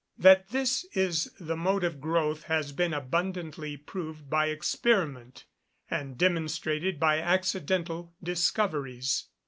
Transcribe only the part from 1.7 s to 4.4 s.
of growth has been abundantly proved